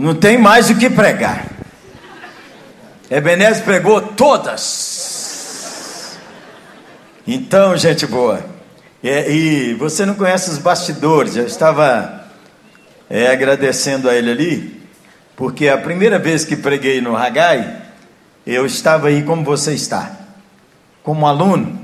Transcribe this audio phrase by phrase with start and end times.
[0.00, 1.44] Não tem mais o que pregar.
[3.10, 5.28] Ebenezer pregou todas.
[7.26, 8.42] Então, gente boa,
[9.02, 12.24] e você não conhece os bastidores, eu estava
[13.10, 14.82] é, agradecendo a ele ali,
[15.36, 17.82] porque a primeira vez que preguei no Hagai,
[18.46, 20.12] eu estava aí como você está,
[21.02, 21.78] como aluno.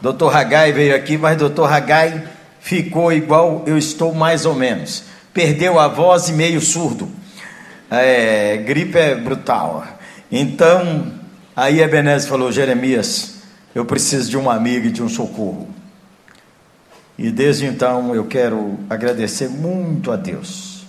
[0.00, 2.22] Doutor Hagai veio aqui, mas doutor Hagai
[2.60, 5.02] ficou igual eu estou mais ou menos.
[5.34, 7.18] Perdeu a voz e meio surdo.
[7.90, 9.86] É, gripe é brutal.
[10.30, 11.12] Então,
[11.56, 13.36] aí Ebenezer falou: Jeremias,
[13.74, 15.68] eu preciso de um amigo e de um socorro.
[17.18, 20.86] E desde então eu quero agradecer muito a Deus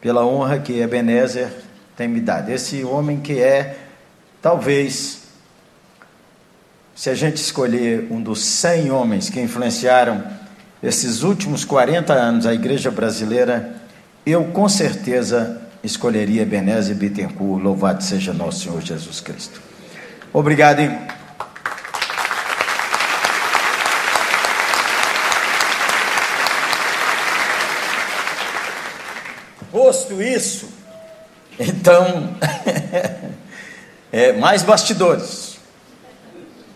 [0.00, 1.50] pela honra que Ebenezer
[1.96, 2.50] tem me dado.
[2.50, 3.78] Esse homem que é,
[4.40, 5.22] talvez,
[6.94, 10.22] se a gente escolher um dos 100 homens que influenciaram
[10.82, 13.76] esses últimos 40 anos a igreja brasileira,
[14.26, 19.60] eu com certeza escolheria Ebenezer Bittencourt, louvado seja nosso Senhor Jesus Cristo.
[20.32, 20.98] Obrigado, hein?
[29.70, 30.68] Posto isso,
[31.58, 32.36] então,
[34.12, 35.56] é, mais bastidores.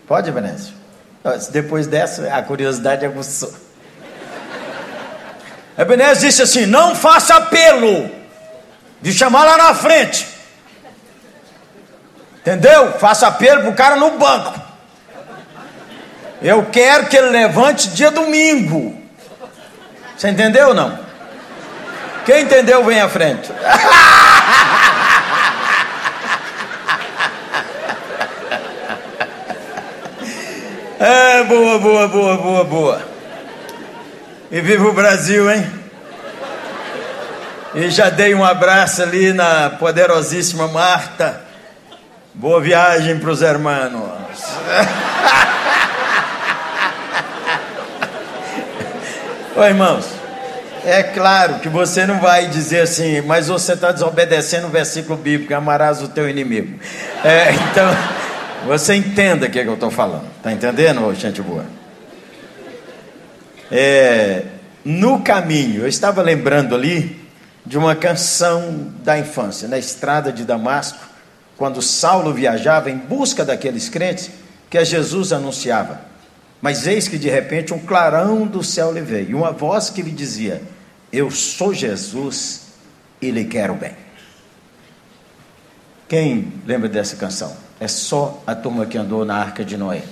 [0.07, 0.73] Pode, Ebenezer?
[1.51, 3.53] Depois dessa, a curiosidade aguçou.
[5.77, 8.16] Ebenezer disse assim: não faça apelo
[9.01, 10.27] de chamar lá na frente.
[12.39, 12.93] Entendeu?
[12.93, 14.59] Faça apelo para o cara no banco.
[16.41, 19.01] Eu quero que ele levante dia domingo.
[20.15, 20.97] Você entendeu ou não?
[22.25, 23.51] Quem entendeu, vem à frente.
[30.99, 33.01] É, boa, boa, boa, boa, boa.
[34.49, 35.76] E viva o Brasil, hein?
[37.79, 41.41] E já dei um abraço ali na poderosíssima Marta.
[42.33, 44.01] Boa viagem para os hermanos.
[49.55, 50.07] Ô irmãos,
[50.83, 55.53] é claro que você não vai dizer assim, mas você está desobedecendo o versículo bíblico,
[55.53, 56.79] amarás o teu inimigo.
[57.23, 57.95] É, então,
[58.65, 60.25] você entenda o que, é que eu estou falando.
[60.37, 61.65] Está entendendo, gente boa?
[63.71, 64.45] É,
[64.83, 67.26] no caminho, eu estava lembrando ali
[67.67, 70.99] de uma canção da infância, na estrada de Damasco,
[71.57, 74.31] quando Saulo viajava em busca daqueles crentes
[74.69, 75.99] que Jesus anunciava.
[76.61, 80.01] Mas eis que de repente um clarão do céu lhe veio, e uma voz que
[80.01, 80.61] lhe dizia:
[81.11, 82.67] Eu sou Jesus
[83.21, 83.91] e lhe quero bem.
[86.07, 87.53] Quem lembra dessa canção?
[87.81, 90.03] É só a turma que andou na arca de Noé.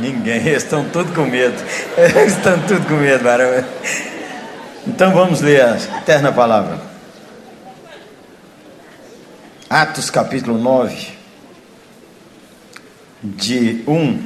[0.00, 1.54] Ninguém, eles estão tudo com medo.
[1.96, 3.64] Eles estão tudo com medo, barulho.
[4.86, 6.78] Então vamos ler a eterna palavra.
[9.70, 11.08] Atos capítulo 9,
[13.22, 14.22] de 1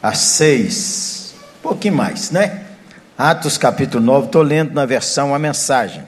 [0.00, 2.62] a 6, um pouquinho mais, né?
[3.18, 6.04] Atos capítulo 9, estou lendo na versão a mensagem.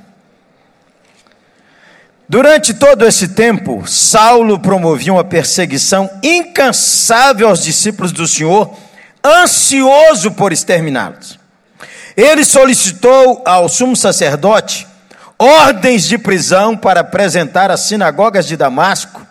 [2.29, 8.73] Durante todo esse tempo, Saulo promovia uma perseguição incansável aos discípulos do Senhor,
[9.23, 11.44] ansioso por exterminá-los.
[12.17, 14.87] Ele solicitou ao sumo sacerdote
[15.39, 19.27] ordens de prisão para apresentar às sinagogas de Damasco.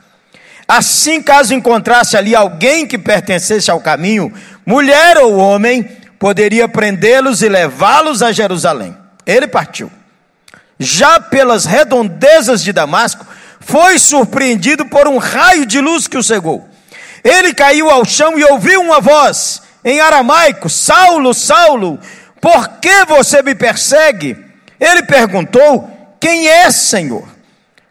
[0.68, 4.34] Assim, caso encontrasse ali alguém que pertencesse ao caminho,
[4.66, 5.84] mulher ou homem,
[6.20, 8.96] poderia prendê-los e levá-los a Jerusalém.
[9.26, 9.92] Ele partiu.
[10.80, 13.26] Já pelas redondezas de Damasco,
[13.60, 16.68] foi surpreendido por um raio de luz que o cegou.
[17.24, 22.00] Ele caiu ao chão e ouviu uma voz em aramaico: Saulo, Saulo,
[22.44, 24.36] por que você me persegue?
[24.78, 25.90] Ele perguntou:
[26.20, 27.26] Quem é, Senhor?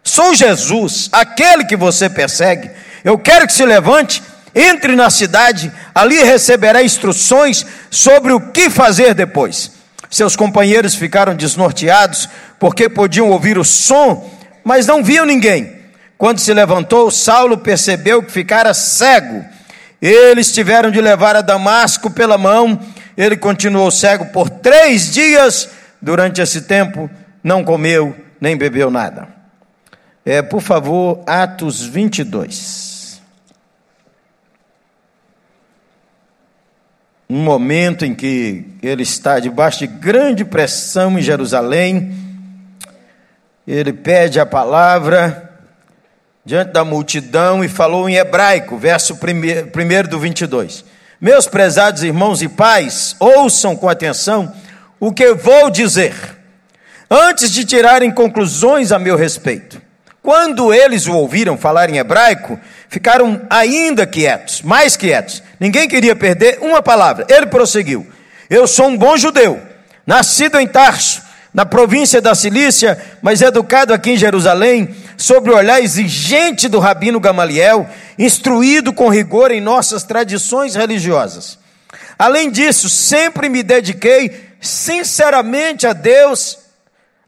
[0.04, 2.70] Sou Jesus, aquele que você persegue.
[3.02, 4.22] Eu quero que se levante,
[4.54, 9.72] entre na cidade, ali receberá instruções sobre o que fazer depois.
[10.10, 12.28] Seus companheiros ficaram desnorteados,
[12.59, 14.30] porque podiam ouvir o som,
[14.62, 15.80] mas não viam ninguém.
[16.18, 19.42] Quando se levantou, Saulo percebeu que ficara cego.
[20.03, 22.78] Eles tiveram de levar a Damasco pela mão
[23.16, 25.68] ele continuou cego por três dias.
[26.00, 27.09] Durante esse tempo,
[27.44, 29.28] não comeu nem bebeu nada.
[30.24, 33.20] É, por favor, Atos 22.
[37.30, 42.15] Um momento em que ele está debaixo de grande pressão em Jerusalém,
[43.66, 45.50] ele pede a palavra
[46.44, 50.84] diante da multidão e falou em hebraico, verso 1 do 22.
[51.22, 54.53] Meus prezados irmãos e pais, ouçam com atenção
[54.98, 56.13] o que vou dizer.
[57.09, 59.80] antes de tirarem conclusões a meu respeito.
[60.21, 62.59] Quando eles o ouviram falar em hebraico,
[62.89, 65.45] ficaram ainda quietos, mais quietos.
[65.60, 67.25] Ninguém queria perder uma palavra.
[67.28, 68.04] Ele prosseguiu:
[68.51, 69.63] Eu sou um bom judeu,
[70.04, 71.22] nascido em Tarso,
[71.54, 74.92] na província da Cilícia, mas educado aqui em Jerusalém,
[75.22, 77.89] sobre o olhar exigente do rabino Gamaliel,
[78.19, 81.60] instruído com rigor em nossas tradições religiosas.
[82.19, 86.59] Além disso, sempre me dediquei sinceramente a Deus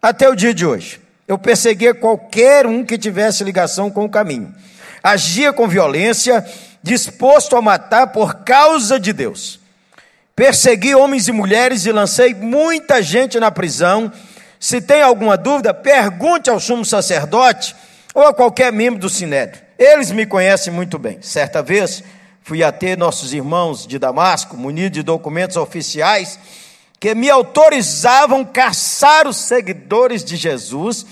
[0.03, 1.01] até o dia de hoje.
[1.29, 4.53] Eu perseguia qualquer um que tivesse ligação com o caminho.
[5.01, 6.45] Agia com violência,
[6.83, 9.61] disposto a matar por causa de Deus.
[10.35, 14.11] Persegui homens e mulheres e lancei muita gente na prisão.
[14.59, 17.84] Se tem alguma dúvida, pergunte ao sumo sacerdote
[18.15, 19.63] ou a qualquer membro do sinédrio.
[19.79, 21.19] Eles me conhecem muito bem.
[21.21, 22.03] Certa vez,
[22.43, 26.39] fui até nossos irmãos de Damasco, munidos de documentos oficiais
[27.01, 31.05] que me autorizavam caçar os seguidores de Jesus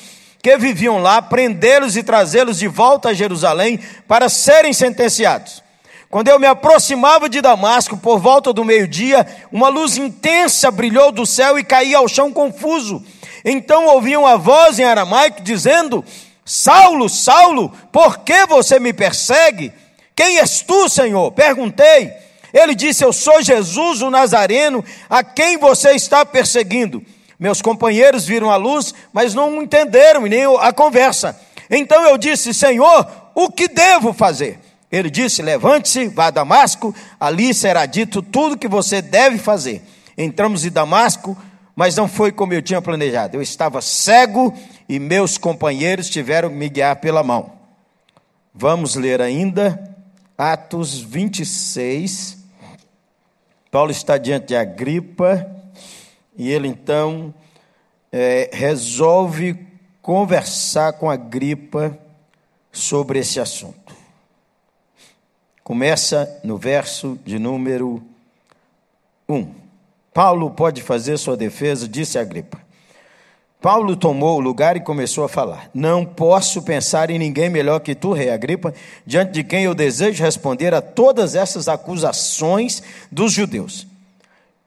[0.43, 3.79] que viviam lá, prendê-los e trazê-los de volta a Jerusalém
[4.09, 5.63] para serem sentenciados.
[6.11, 11.25] Quando eu me aproximava de Damasco, por volta do meio-dia, uma luz intensa brilhou do
[11.25, 13.05] céu e caía ao chão confuso.
[13.45, 16.05] Então ouvi uma voz em aramaico dizendo:
[16.45, 19.73] Saulo, Saulo, por que você me persegue?
[20.15, 21.31] Quem és tu, Senhor?
[21.33, 22.13] Perguntei.
[22.53, 27.03] Ele disse: Eu sou Jesus o Nazareno, a quem você está perseguindo.
[27.39, 31.39] Meus companheiros viram a luz, mas não entenderam nem a conversa.
[31.71, 34.59] Então eu disse: Senhor, o que devo fazer?
[34.91, 39.83] Ele disse: Levante-se, vá a Damasco, ali será dito tudo que você deve fazer.
[40.19, 41.37] Entramos em Damasco,
[41.75, 43.37] mas não foi como eu tinha planejado.
[43.37, 44.53] Eu estava cego
[44.93, 47.51] e meus companheiros tiveram que me guiar pela mão.
[48.53, 49.97] Vamos ler ainda
[50.37, 52.37] Atos 26,
[53.71, 55.51] Paulo está diante de Agripa
[56.37, 57.33] e ele então
[58.13, 59.67] é, resolve
[60.03, 61.99] conversar com Agripa
[62.71, 63.97] sobre esse assunto.
[65.65, 68.03] Começa no verso de número
[69.27, 69.55] 1.
[70.13, 72.61] Paulo pode fazer sua defesa, disse Agripa.
[73.63, 77.95] Paulo tomou o lugar e começou a falar: Não posso pensar em ninguém melhor que
[77.95, 78.75] tu, rei Agripa,
[79.07, 83.87] diante de quem eu desejo responder a todas essas acusações dos judeus.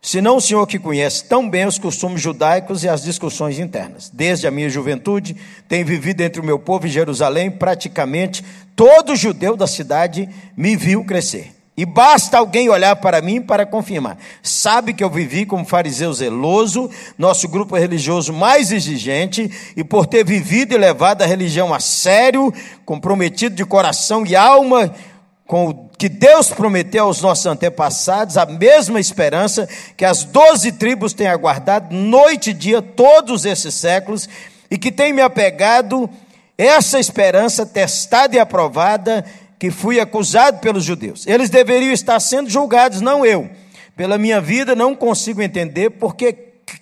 [0.02, 4.10] Senão o senhor que conhece tão bem os costumes judaicos e as discussões internas.
[4.14, 5.36] Desde a minha juventude,
[5.68, 8.46] tenho vivido entre o meu povo em Jerusalém, praticamente
[8.76, 11.55] todo judeu da cidade me viu crescer.
[11.77, 14.18] E basta alguém olhar para mim para confirmar.
[14.42, 20.24] Sabe que eu vivi como fariseu zeloso, nosso grupo religioso mais exigente, e por ter
[20.24, 22.54] vivido e levado a religião a sério,
[22.86, 24.94] comprometido de coração e alma
[25.45, 31.13] com o que Deus prometeu aos nossos antepassados, a mesma esperança que as doze tribos
[31.13, 34.27] têm aguardado noite e dia todos esses séculos,
[34.72, 36.10] e que tem me apegado
[36.57, 39.25] essa esperança testada e aprovada
[39.57, 41.25] que fui acusado pelos judeus.
[41.25, 43.50] Eles deveriam estar sendo julgados, não eu.
[43.96, 46.34] Pela minha vida, não consigo entender porque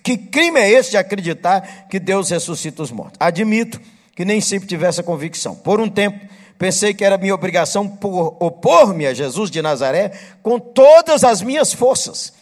[0.02, 3.16] que crime é esse de acreditar que Deus ressuscita os mortos.
[3.20, 3.80] Admito
[4.14, 5.54] que nem sempre tive essa convicção.
[5.54, 6.18] Por um tempo,
[6.58, 10.12] pensei que era minha obrigação por opor-me a Jesus de Nazaré
[10.42, 12.32] com todas as minhas forças.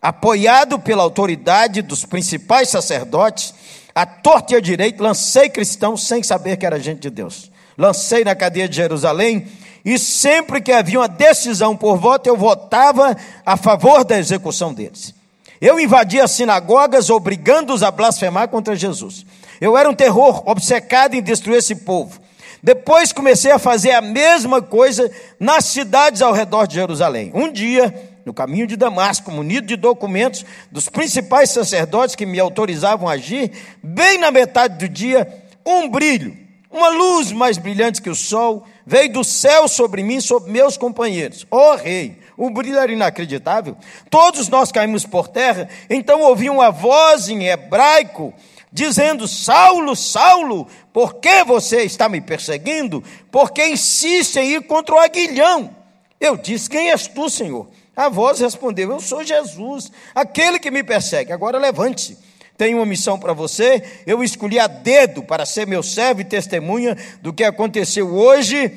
[0.00, 3.54] Apoiado pela autoridade dos principais sacerdotes,
[3.94, 7.49] a torta e a direita, lancei cristãos sem saber que era gente de Deus.
[7.80, 9.46] Lancei na cadeia de Jerusalém
[9.82, 15.14] e sempre que havia uma decisão por voto, eu votava a favor da execução deles.
[15.58, 19.24] Eu invadia as sinagogas, obrigando-os a blasfemar contra Jesus.
[19.58, 22.20] Eu era um terror, obcecado em destruir esse povo.
[22.62, 27.30] Depois comecei a fazer a mesma coisa nas cidades ao redor de Jerusalém.
[27.34, 27.94] Um dia,
[28.26, 33.50] no caminho de Damasco, munido de documentos dos principais sacerdotes que me autorizavam a agir,
[33.82, 35.26] bem na metade do dia,
[35.64, 36.39] um brilho,
[36.70, 41.44] uma luz mais brilhante que o sol, veio do céu sobre mim, sobre meus companheiros.
[41.50, 43.76] Ó oh, rei, o brilho era inacreditável.
[44.08, 45.68] Todos nós caímos por terra.
[45.88, 48.32] Então ouvi uma voz em hebraico
[48.72, 53.02] dizendo: Saulo, Saulo, por que você está me perseguindo?
[53.32, 55.74] Porque insiste em ir contra o aguilhão.
[56.20, 57.68] Eu disse: Quem és tu, Senhor?
[57.96, 61.32] A voz respondeu: Eu sou Jesus, aquele que me persegue.
[61.32, 62.29] Agora levante-se
[62.60, 63.82] tenho uma missão para você.
[64.06, 68.70] Eu escolhi a dedo para ser meu servo e testemunha do que aconteceu hoje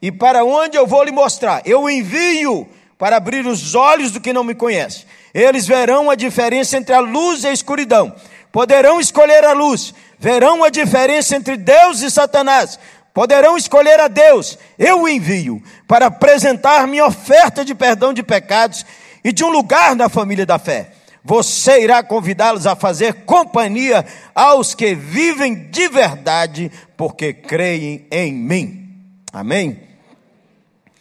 [0.00, 1.60] e para onde eu vou lhe mostrar.
[1.66, 2.66] Eu envio
[2.96, 5.04] para abrir os olhos do que não me conhece.
[5.34, 8.16] Eles verão a diferença entre a luz e a escuridão.
[8.50, 12.78] Poderão escolher a luz, verão a diferença entre Deus e Satanás.
[13.12, 14.58] Poderão escolher a Deus.
[14.78, 18.86] Eu o envio para apresentar minha oferta de perdão de pecados
[19.22, 20.95] e de um lugar na família da fé.
[21.26, 28.94] Você irá convidá-los a fazer companhia aos que vivem de verdade, porque creem em mim.
[29.32, 29.80] Amém?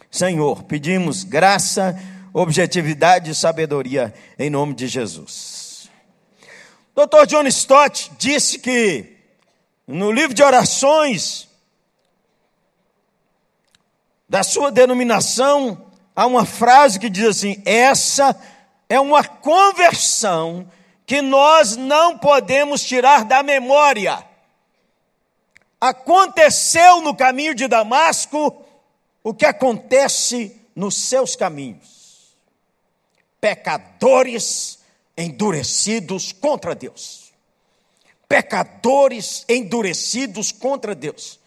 [0.09, 1.95] Senhor, pedimos graça,
[2.33, 5.89] objetividade e sabedoria em nome de Jesus.
[6.95, 7.27] Dr.
[7.27, 9.17] John Stott disse que
[9.87, 11.47] no livro de orações
[14.27, 18.35] da sua denominação há uma frase que diz assim: essa
[18.99, 20.69] uma conversão
[21.05, 24.23] que nós não podemos tirar da memória.
[25.79, 28.63] Aconteceu no caminho de Damasco
[29.23, 32.35] o que acontece nos seus caminhos.
[33.39, 34.79] Pecadores
[35.17, 37.31] endurecidos contra Deus.
[38.27, 41.39] Pecadores endurecidos contra Deus.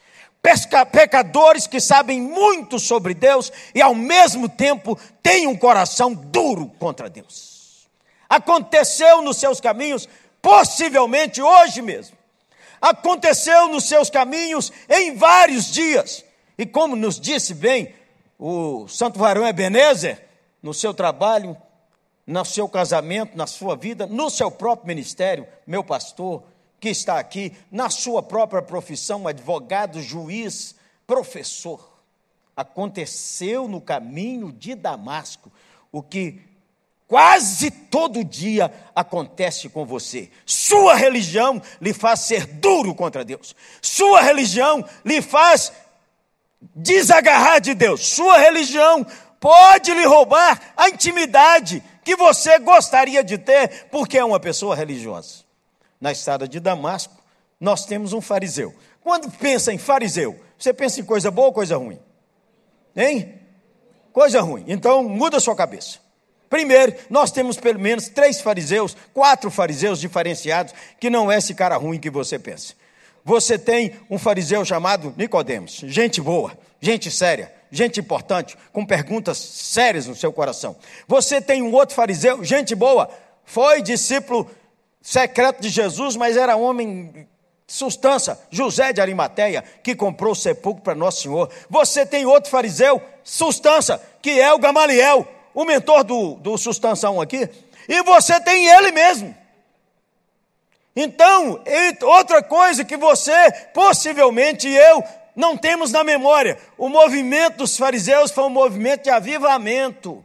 [0.43, 6.69] Pesca, pecadores que sabem muito sobre Deus e ao mesmo tempo têm um coração duro
[6.79, 7.89] contra Deus.
[8.29, 10.09] Aconteceu nos seus caminhos,
[10.41, 12.17] possivelmente hoje mesmo.
[12.81, 16.25] Aconteceu nos seus caminhos em vários dias.
[16.57, 17.95] E como nos disse bem
[18.39, 20.25] o Santo Varão Ebenezer,
[20.63, 21.57] no seu trabalho,
[22.27, 26.43] no seu casamento, na sua vida, no seu próprio ministério, meu pastor,
[26.81, 30.75] que está aqui, na sua própria profissão, advogado, juiz,
[31.07, 31.99] professor.
[32.57, 35.51] Aconteceu no caminho de Damasco
[35.91, 36.41] o que
[37.07, 40.31] quase todo dia acontece com você.
[40.45, 43.55] Sua religião lhe faz ser duro contra Deus.
[43.81, 45.73] Sua religião lhe faz
[46.75, 48.07] desagarrar de Deus.
[48.09, 49.07] Sua religião
[49.41, 55.48] pode lhe roubar a intimidade que você gostaria de ter porque é uma pessoa religiosa
[56.01, 57.15] na estrada de Damasco,
[57.61, 58.75] nós temos um fariseu.
[59.03, 61.99] Quando pensa em fariseu, você pensa em coisa boa ou coisa ruim?
[62.95, 63.35] Hein?
[64.13, 64.65] Coisa ruim.
[64.67, 65.99] Então muda sua cabeça.
[66.49, 71.77] Primeiro, nós temos pelo menos três fariseus, quatro fariseus diferenciados, que não é esse cara
[71.77, 72.75] ruim que você pensa.
[73.25, 80.07] Você tem um fariseu chamado Nicodemos, gente boa, gente séria, gente importante, com perguntas sérias
[80.07, 80.77] no seu coração.
[81.07, 83.11] Você tem um outro fariseu, gente boa,
[83.45, 84.51] foi discípulo
[85.01, 87.29] secreto de Jesus, mas era homem
[87.67, 91.51] substância, José de Arimateia, que comprou o sepulcro para Nosso Senhor.
[91.69, 97.49] Você tem outro fariseu, substância, que é o Gamaliel, o mentor do, do Sustanção aqui,
[97.87, 99.37] e você tem ele mesmo.
[100.97, 101.63] Então,
[102.03, 105.05] outra coisa que você, possivelmente eu,
[105.37, 110.25] não temos na memória: o movimento dos fariseus foi um movimento de avivamento.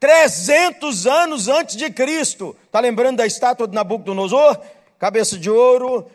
[0.00, 2.56] 300 anos antes de Cristo.
[2.64, 4.58] Está lembrando da estátua de Nabucodonosor?
[4.98, 6.10] Cabeça de ouro,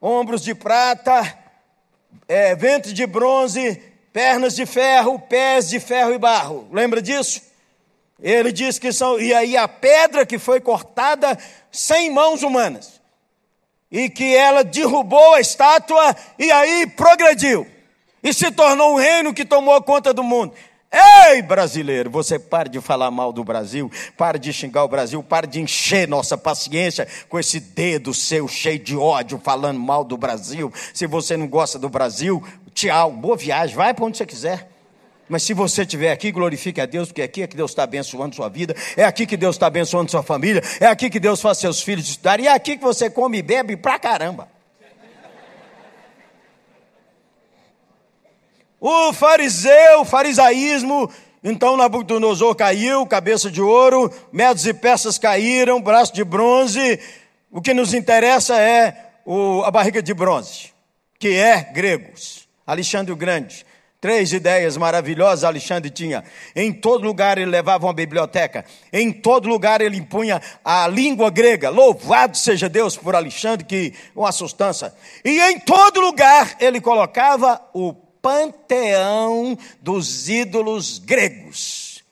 [0.00, 1.38] ombros de prata,
[2.28, 6.68] é, ventre de bronze, pernas de ferro, pés de ferro e barro.
[6.72, 7.42] Lembra disso?
[8.22, 9.18] Ele diz que são.
[9.18, 11.38] E aí a pedra que foi cortada
[11.70, 13.00] sem mãos humanas.
[13.90, 17.66] E que ela derrubou a estátua e aí progrediu.
[18.22, 20.54] E se tornou um reino que tomou conta do mundo.
[20.92, 25.46] Ei, brasileiro, você pare de falar mal do Brasil, pare de xingar o Brasil, pare
[25.46, 30.72] de encher nossa paciência com esse dedo seu cheio de ódio falando mal do Brasil.
[30.92, 32.42] Se você não gosta do Brasil,
[32.74, 34.68] tchau, boa viagem, vai para onde você quiser.
[35.28, 38.34] Mas se você estiver aqui, glorifique a Deus, porque aqui é que Deus está abençoando
[38.34, 41.58] sua vida, é aqui que Deus está abençoando sua família, é aqui que Deus faz
[41.58, 44.48] seus filhos estudarem, é aqui que você come e bebe pra caramba.
[48.80, 51.10] O fariseu, o farisaísmo,
[51.44, 56.98] então Nabucodonosor caiu, cabeça de ouro, metros e peças caíram, braço de bronze.
[57.50, 60.72] O que nos interessa é o, a barriga de bronze,
[61.18, 62.48] que é gregos.
[62.66, 63.66] Alexandre o Grande.
[64.00, 66.24] Três ideias maravilhosas Alexandre tinha.
[66.56, 68.64] Em todo lugar ele levava uma biblioteca.
[68.90, 71.68] Em todo lugar ele impunha a língua grega.
[71.68, 74.94] Louvado seja Deus por Alexandre, que uma sustância.
[75.22, 82.02] E em todo lugar ele colocava o panteão dos ídolos gregos.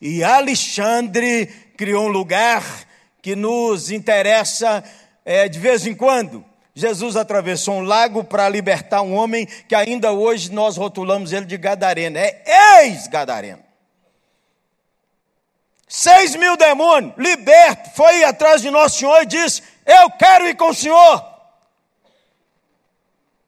[0.00, 2.64] E Alexandre criou um lugar
[3.20, 4.82] que nos interessa
[5.24, 6.44] é, de vez em quando.
[6.74, 11.56] Jesus atravessou um lago para libertar um homem que ainda hoje nós rotulamos ele de
[11.56, 12.18] Gadareno.
[12.18, 13.62] É ex-Gadareno.
[15.86, 20.70] Seis mil demônios, liberto, foi atrás de Nosso Senhor e disse: Eu quero ir com
[20.70, 21.31] o Senhor.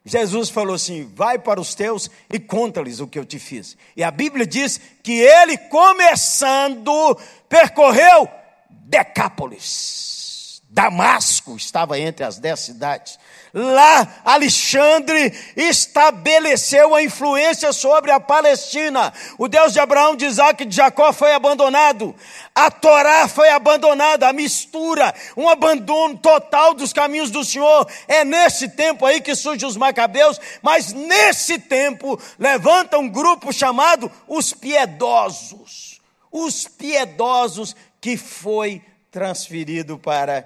[0.05, 3.75] Jesus falou assim: vai para os teus e conta-lhes o que eu te fiz.
[3.97, 7.19] E a Bíblia diz que ele, começando,
[7.49, 8.29] percorreu
[8.69, 10.61] Decápolis.
[10.69, 13.17] Damasco estava entre as dez cidades.
[13.57, 19.13] Lá, Alexandre estabeleceu a influência sobre a Palestina.
[19.37, 22.13] O Deus de Abraão, de Isaac e de Jacó foi abandonado.
[22.53, 27.89] A Torá foi abandonada, a mistura, um abandono total dos caminhos do Senhor.
[28.09, 34.11] É nesse tempo aí que surgem os macabeus, mas nesse tempo levanta um grupo chamado
[34.27, 36.01] os piedosos.
[36.29, 40.45] Os piedosos que foi transferido para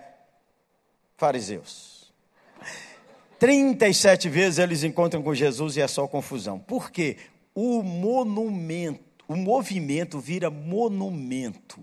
[1.18, 1.89] fariseus.
[3.40, 6.60] 37 vezes eles encontram com Jesus e é só confusão.
[6.60, 7.16] Por quê?
[7.56, 11.80] O monumento, o movimento vira monumento.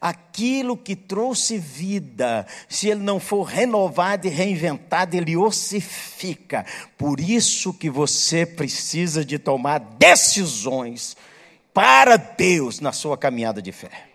[0.00, 6.66] Aquilo que trouxe vida, se ele não for renovado e reinventado, ele ossifica.
[6.98, 11.16] Por isso que você precisa de tomar decisões
[11.72, 14.08] para Deus na sua caminhada de fé.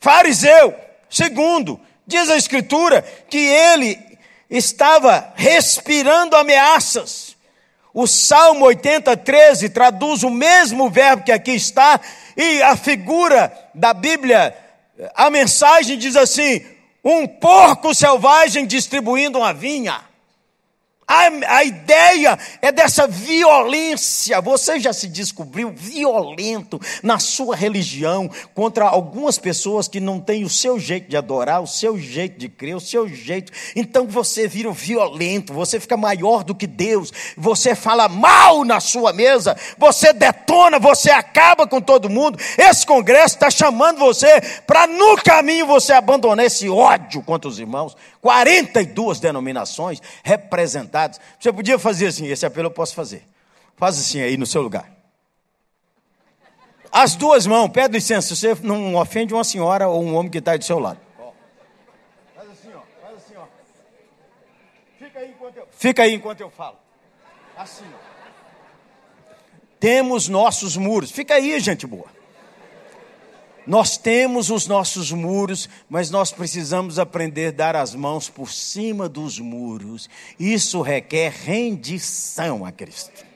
[0.00, 0.74] Fariseu,
[1.08, 4.15] segundo, diz a Escritura que ele
[4.50, 7.36] estava respirando ameaças.
[7.92, 11.98] O Salmo 80, 13 traduz o mesmo verbo que aqui está,
[12.36, 14.54] e a figura da Bíblia,
[15.14, 16.64] a mensagem diz assim:
[17.02, 20.04] um porco selvagem distribuindo uma vinha.
[21.08, 24.40] A, a, ideia é dessa violência.
[24.40, 30.50] Você já se descobriu violento na sua religião contra algumas pessoas que não têm o
[30.50, 33.52] seu jeito de adorar, o seu jeito de crer, o seu jeito.
[33.76, 39.12] Então você vira violento, você fica maior do que Deus, você fala mal na sua
[39.12, 42.36] mesa, você detona, você acaba com todo mundo.
[42.58, 47.96] Esse congresso está chamando você para no caminho você abandonar esse ódio contra os irmãos.
[48.20, 50.95] 42 denominações representadas.
[51.38, 53.22] Você podia fazer assim, esse apelo eu posso fazer.
[53.76, 54.90] Faz assim aí no seu lugar.
[56.90, 60.56] As duas mãos, pede licença, você não ofende uma senhora ou um homem que está
[60.56, 60.98] do seu lado.
[62.34, 63.44] Faz assim, ó, faz assim, ó.
[64.98, 66.76] Fica aí enquanto eu, Fica aí enquanto eu falo.
[67.56, 68.06] Assim, ó.
[69.78, 71.10] Temos nossos muros.
[71.10, 72.15] Fica aí, gente boa.
[73.66, 79.08] Nós temos os nossos muros, mas nós precisamos aprender a dar as mãos por cima
[79.08, 80.08] dos muros.
[80.38, 83.26] Isso requer rendição a Cristo.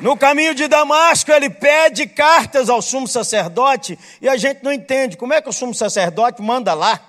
[0.00, 5.16] No caminho de Damasco, ele pede cartas ao sumo sacerdote e a gente não entende
[5.16, 7.00] como é que o sumo sacerdote manda lá.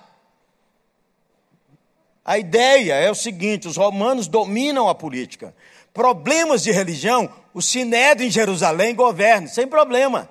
[2.26, 5.54] A ideia é o seguinte: os romanos dominam a política
[5.93, 10.30] problemas de religião, o Sinédrio em Jerusalém governa, sem problema.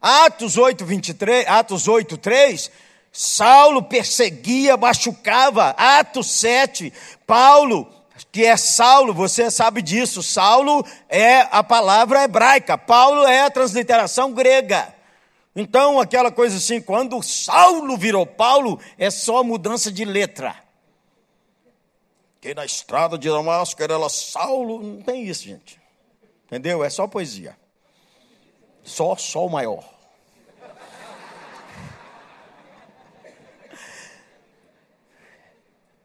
[0.00, 2.70] Atos 8, 23, Atos 8, 3,
[3.12, 5.70] Saulo perseguia, machucava.
[5.70, 6.92] Atos 7,
[7.26, 7.90] Paulo,
[8.30, 10.22] que é Saulo, você sabe disso.
[10.22, 14.94] Saulo é a palavra hebraica, Paulo é a transliteração grega.
[15.54, 20.65] Então, aquela coisa assim, quando Saulo virou Paulo, é só mudança de letra
[22.46, 24.80] que na estrada de Damasco era ela Saulo.
[24.80, 25.80] Não tem isso, gente.
[26.46, 26.84] Entendeu?
[26.84, 27.56] É só poesia.
[28.84, 29.84] Só sol maior.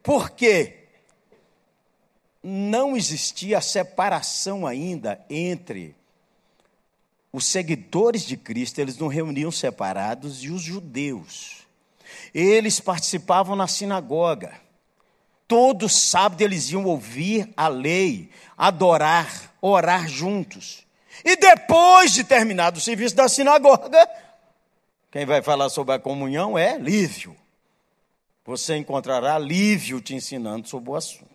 [0.02, 0.88] Porque
[2.42, 5.94] não existia separação ainda entre
[7.32, 11.58] os seguidores de Cristo, eles não reuniam separados, e os judeus.
[12.34, 14.60] Eles participavam na sinagoga.
[15.52, 20.86] Todo sábado eles iam ouvir a lei, adorar, orar juntos.
[21.22, 24.08] E depois de terminado o serviço da sinagoga,
[25.10, 27.36] quem vai falar sobre a comunhão é Lívio.
[28.46, 31.28] Você encontrará Lívio te ensinando sobre o assunto.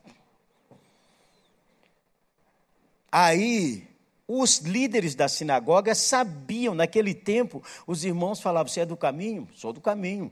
[3.12, 3.88] Aí,
[4.28, 9.48] os líderes da sinagoga sabiam, naquele tempo, os irmãos falavam: Você é do caminho?
[9.54, 10.32] Sou do caminho.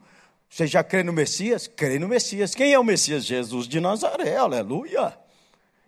[0.50, 1.68] Você já crê no Messias?
[1.68, 2.56] Crê no Messias.
[2.56, 3.26] Quem é o Messias?
[3.26, 5.14] Jesus de Nazaré, aleluia.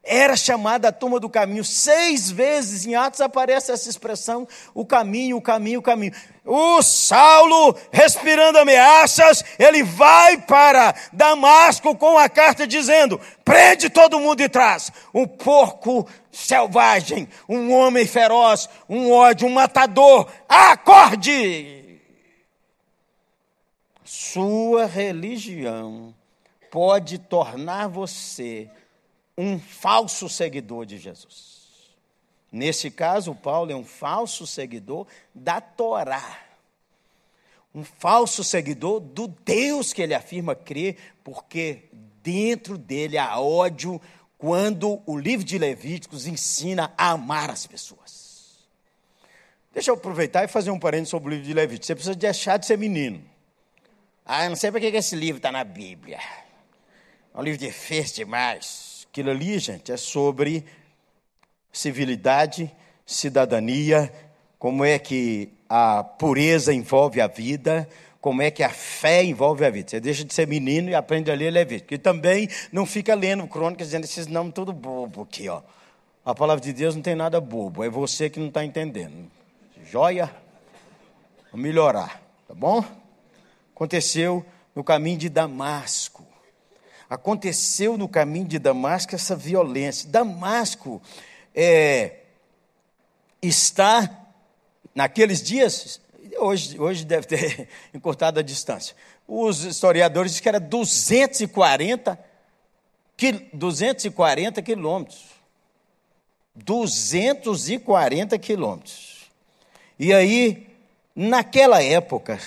[0.10, 1.66] Era chamada a turma do caminho.
[1.66, 6.14] Seis vezes em Atos aparece essa expressão: o caminho, o caminho, o caminho.
[6.46, 14.42] O Saulo, respirando ameaças, ele vai para Damasco com a carta dizendo: prende todo mundo
[14.42, 14.94] e traz.
[15.14, 20.26] Um porco selvagem, um homem feroz, um ódio, um matador.
[20.48, 21.77] Acorde!
[24.20, 26.12] Sua religião
[26.72, 28.68] pode tornar você
[29.38, 31.92] um falso seguidor de Jesus.
[32.52, 36.40] Nesse caso, Paulo é um falso seguidor da Torá.
[37.76, 41.84] Um falso seguidor do Deus que ele afirma crer, porque
[42.24, 44.02] dentro dele há ódio
[44.36, 48.66] quando o livro de Levíticos ensina a amar as pessoas.
[49.72, 51.86] Deixa eu aproveitar e fazer um parênteses sobre o livro de Levítico.
[51.86, 53.37] Você precisa deixar de ser menino.
[54.30, 56.20] Ah, eu não sei para que esse livro está na Bíblia.
[57.34, 59.08] É um livro difícil demais.
[59.10, 60.66] Aquilo ali, gente, é sobre
[61.72, 62.70] civilidade,
[63.06, 64.12] cidadania,
[64.60, 67.88] como é que a pureza envolve a vida,
[68.20, 69.92] como é que a fé envolve a vida.
[69.92, 71.94] Você deixa de ser menino e aprende a ler Levítico.
[71.94, 75.62] E também não fica lendo crônicas dizendo esses nomes tudo bobo aqui, ó.
[76.26, 79.32] A palavra de Deus não tem nada bobo, é você que não está entendendo.
[79.86, 80.30] Joia?
[81.50, 82.84] Vou melhorar, tá bom?
[83.78, 84.44] Aconteceu
[84.76, 86.26] no caminho de Damasco.
[87.08, 90.10] Aconteceu no caminho de Damasco essa violência.
[90.10, 91.00] Damasco
[91.54, 92.22] é,
[93.40, 94.30] está,
[94.96, 96.02] naqueles dias,
[96.40, 98.96] hoje, hoje deve ter encurtado a distância.
[99.28, 102.20] Os historiadores dizem que era 240,
[103.54, 105.24] 240 quilômetros.
[106.56, 109.30] 240 quilômetros.
[110.00, 110.68] E aí,
[111.16, 112.40] naquela época,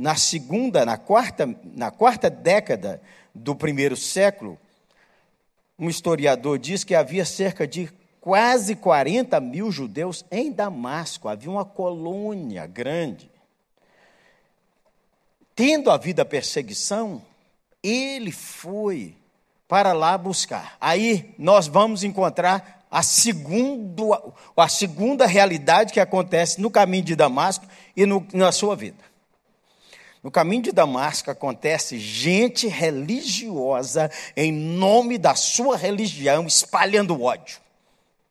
[0.00, 3.02] na segunda, na quarta, na quarta década
[3.34, 4.58] do primeiro século,
[5.78, 11.66] um historiador diz que havia cerca de quase 40 mil judeus em Damasco, havia uma
[11.66, 13.30] colônia grande.
[15.54, 17.20] Tendo havido a perseguição,
[17.82, 19.14] ele foi
[19.68, 20.78] para lá buscar.
[20.80, 24.14] Aí nós vamos encontrar a, segundo,
[24.56, 29.09] a segunda realidade que acontece no caminho de Damasco e no, na sua vida.
[30.22, 37.58] No caminho de Damasco acontece gente religiosa em nome da sua religião espalhando ódio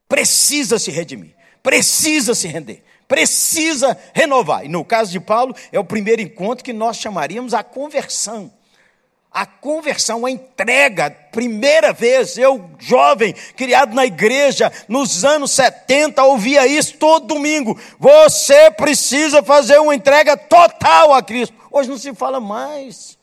[0.10, 4.66] precisa se redimir, precisa se render, precisa renovar.
[4.66, 8.52] E no caso de Paulo, é o primeiro encontro que nós chamaríamos a conversão.
[9.32, 16.66] A conversão, a entrega, primeira vez, eu, jovem, criado na igreja, nos anos 70, ouvia
[16.66, 17.80] isso todo domingo.
[18.00, 21.56] Você precisa fazer uma entrega total a Cristo.
[21.72, 23.20] Hoje não se fala mais.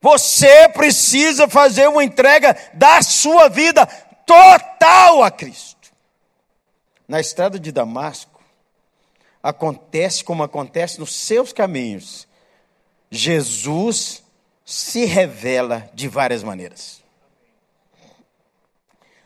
[0.00, 3.86] Você precisa fazer uma entrega da sua vida
[4.24, 5.92] total a Cristo.
[7.06, 8.40] Na estrada de Damasco,
[9.42, 12.26] acontece como acontece nos seus caminhos.
[13.10, 14.19] Jesus
[14.70, 17.02] se revela de várias maneiras.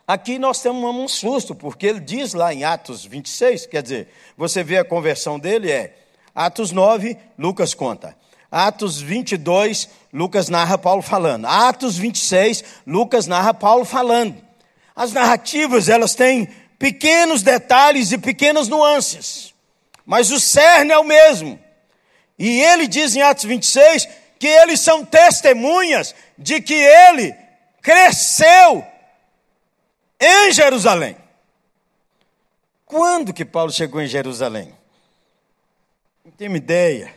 [0.08, 4.64] Aqui nós temos um susto, porque ele diz lá em Atos 26, quer dizer, você
[4.64, 5.98] vê a conversão dele, é
[6.34, 8.16] Atos 9, Lucas conta.
[8.50, 11.44] Atos 22, Lucas narra Paulo falando.
[11.44, 14.42] Atos 26, Lucas narra Paulo falando.
[14.96, 19.52] As narrativas, elas têm pequenos detalhes e pequenas nuances,
[20.06, 21.60] mas o cerne é o mesmo.
[22.38, 27.34] E ele diz em Atos 26 que eles são testemunhas de que ele
[27.80, 28.84] cresceu
[30.20, 31.16] em Jerusalém.
[32.84, 34.74] Quando que Paulo chegou em Jerusalém?
[36.22, 37.10] Não tenho ideia.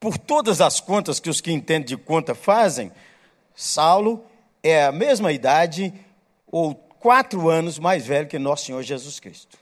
[0.00, 2.90] Por todas as contas que os que entendem de conta fazem,
[3.54, 4.26] Saulo
[4.60, 5.94] é a mesma idade
[6.50, 9.56] ou quatro anos mais velho que nosso Senhor Jesus Cristo.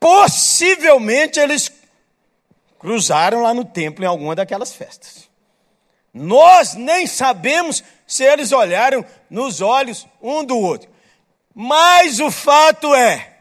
[0.00, 1.70] Possivelmente eles
[2.76, 5.27] cruzaram lá no templo em alguma daquelas festas.
[6.12, 10.88] Nós nem sabemos se eles olharam nos olhos um do outro.
[11.54, 13.36] Mas o fato é,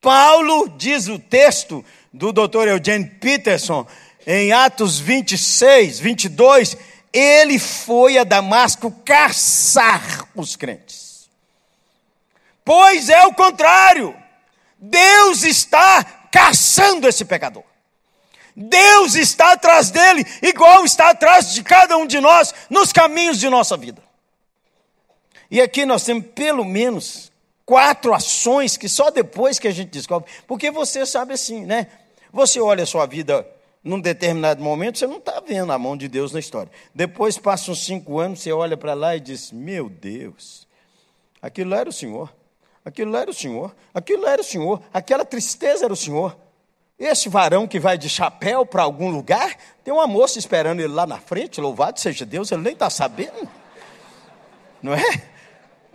[0.00, 2.68] Paulo diz o texto do Dr.
[2.68, 3.86] Eugene Peterson
[4.26, 6.76] em Atos 26, 22,
[7.12, 11.28] ele foi a Damasco caçar os crentes.
[12.64, 14.14] Pois é o contrário.
[14.78, 17.64] Deus está caçando esse pecador.
[18.56, 23.48] Deus está atrás dele, igual está atrás de cada um de nós nos caminhos de
[23.48, 24.02] nossa vida.
[25.50, 27.30] E aqui nós temos pelo menos
[27.64, 31.86] quatro ações que só depois que a gente descobre, porque você sabe assim, né?
[32.32, 33.46] Você olha a sua vida
[33.82, 36.70] num determinado momento, você não está vendo a mão de Deus na história.
[36.94, 40.66] Depois passam cinco anos, você olha para lá e diz: Meu Deus,
[41.40, 42.32] aquilo era o Senhor,
[42.84, 46.36] aquilo era o Senhor, aquilo era o Senhor, aquela tristeza era o Senhor.
[47.00, 51.06] Esse varão que vai de chapéu para algum lugar, tem uma moça esperando ele lá
[51.06, 53.48] na frente, louvado seja Deus, ele nem está sabendo.
[54.82, 55.22] Não é?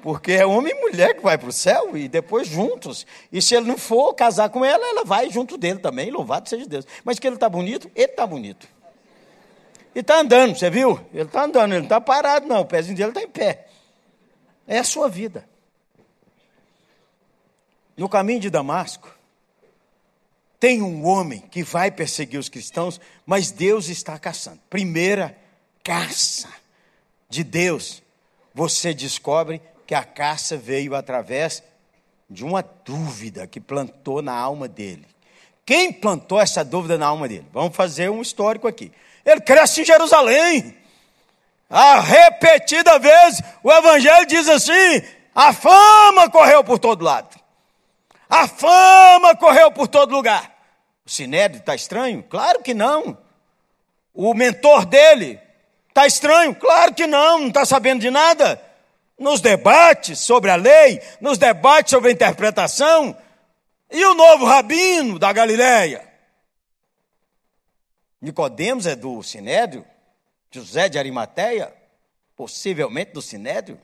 [0.01, 3.05] Porque é homem e mulher que vai para o céu e depois juntos.
[3.31, 6.65] E se ele não for casar com ela, ela vai junto dele também, louvado seja
[6.65, 6.87] Deus.
[7.03, 7.89] Mas que ele está bonito?
[7.95, 8.67] Ele está bonito.
[9.93, 10.99] E está andando, você viu?
[11.13, 12.61] Ele está andando, ele não está parado, não.
[12.61, 13.67] O pezinho dele está em pé.
[14.67, 15.47] É a sua vida.
[17.95, 19.15] No caminho de Damasco,
[20.65, 24.59] tem um homem que vai perseguir os cristãos, mas Deus está caçando.
[24.67, 25.37] Primeira
[25.83, 26.49] caça
[27.29, 28.01] de Deus,
[28.51, 31.61] você descobre que a caça veio através
[32.27, 35.05] de uma dúvida que plantou na alma dele.
[35.63, 37.45] Quem plantou essa dúvida na alma dele?
[37.53, 38.91] Vamos fazer um histórico aqui.
[39.23, 40.75] Ele cresce em Jerusalém.
[41.69, 45.03] A repetida vez o evangelho diz assim:
[45.35, 47.39] a fama correu por todo lado.
[48.27, 50.54] A fama correu por todo lugar.
[51.05, 52.23] O Sinédrio está estranho?
[52.23, 53.17] Claro que não.
[54.13, 55.39] O mentor dele
[55.89, 56.55] está estranho?
[56.55, 58.61] Claro que não, não está sabendo de nada.
[59.17, 63.15] Nos debates sobre a lei, nos debates sobre a interpretação,
[63.91, 66.05] e o novo rabino da Galileia?
[68.19, 69.85] Nicodemos é do Sinédrio?
[70.49, 71.73] José de Arimateia?
[72.35, 73.79] Possivelmente do Sinédrio?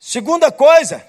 [0.00, 1.06] Segunda coisa,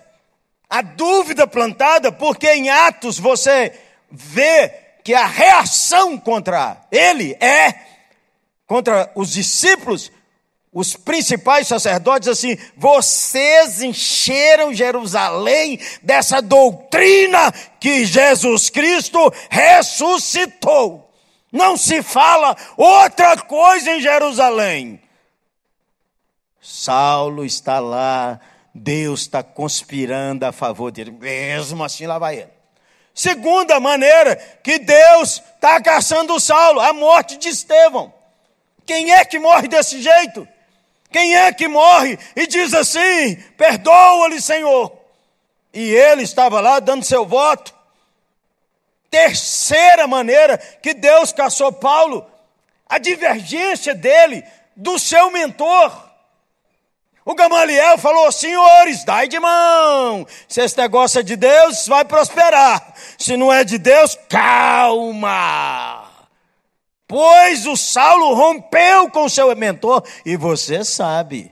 [0.70, 4.70] a dúvida plantada, porque em Atos você vê
[5.04, 7.74] que a reação contra ele é,
[8.68, 10.12] contra os discípulos,
[10.72, 19.20] os principais sacerdotes, assim: vocês encheram Jerusalém dessa doutrina que Jesus Cristo
[19.50, 21.10] ressuscitou.
[21.52, 25.02] Não se fala outra coisa em Jerusalém.
[26.62, 28.40] Saulo está lá
[28.74, 31.12] Deus está conspirando a favor dele.
[31.12, 32.59] Mesmo assim, lá vai ele.
[33.20, 38.14] Segunda maneira que Deus está caçando Saulo, a morte de Estevão.
[38.86, 40.48] Quem é que morre desse jeito?
[41.12, 44.98] Quem é que morre e diz assim: perdoa-lhe, Senhor?
[45.74, 47.76] E ele estava lá dando seu voto.
[49.12, 52.26] Terceira maneira que Deus caçou Paulo,
[52.88, 54.46] a divergência dele
[54.78, 56.09] do seu mentor.
[57.30, 60.26] O Gamaliel falou: senhores, dai de mão.
[60.48, 62.96] Se esse negócio é de Deus, vai prosperar.
[63.20, 66.10] Se não é de Deus, calma.
[67.08, 71.52] Pois o Saulo rompeu com seu mentor, e você sabe,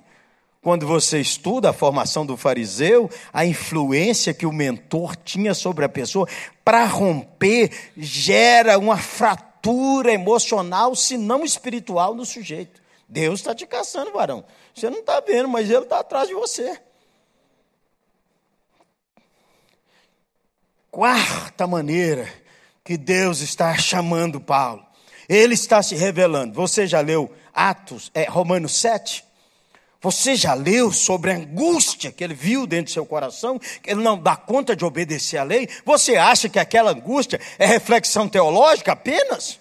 [0.63, 5.89] quando você estuda a formação do fariseu, a influência que o mentor tinha sobre a
[5.89, 6.27] pessoa,
[6.65, 12.81] para romper, gera uma fratura emocional, se não espiritual, no sujeito.
[13.07, 14.43] Deus está te caçando, varão.
[14.77, 16.79] Você não está vendo, mas ele está atrás de você.
[20.91, 22.31] Quarta maneira
[22.83, 24.85] que Deus está chamando Paulo.
[25.27, 26.53] Ele está se revelando.
[26.53, 29.25] Você já leu Atos, é, Romanos 7?
[29.99, 34.03] Você já leu sobre a angústia que ele viu dentro do seu coração, que ele
[34.03, 35.67] não dá conta de obedecer à lei?
[35.85, 39.59] Você acha que aquela angústia é reflexão teológica apenas?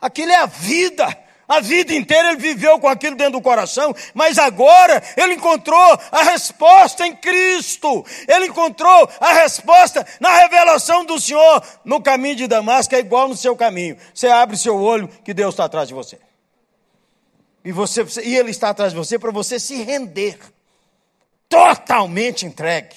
[0.00, 4.36] Aquilo é a vida a vida inteira ele viveu com aquilo dentro do coração, mas
[4.36, 8.04] agora ele encontrou a resposta em Cristo.
[8.28, 13.36] Ele encontrou a resposta na revelação do Senhor no caminho de Damasco, é igual no
[13.36, 13.96] seu caminho.
[14.12, 16.18] Você abre seu olho que Deus está atrás de você.
[17.64, 20.38] E, você, e Ele está atrás de você para você se render.
[21.48, 22.94] Totalmente entregue.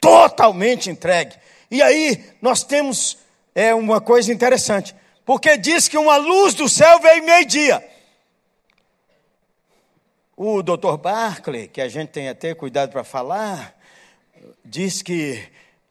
[0.00, 1.36] Totalmente entregue.
[1.70, 3.18] E aí nós temos
[3.54, 4.94] é, uma coisa interessante
[5.26, 7.84] porque diz que uma luz do céu veio meio-dia.
[10.36, 13.76] O doutor Barclay, que a gente tem até cuidado para falar,
[14.64, 15.42] diz que